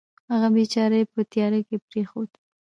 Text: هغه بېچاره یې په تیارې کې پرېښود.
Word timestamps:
هغه 0.31 0.47
بېچاره 0.55 0.95
یې 0.99 1.05
په 1.13 1.21
تیارې 1.31 1.59
کې 1.67 1.77
پرېښود. 1.87 2.31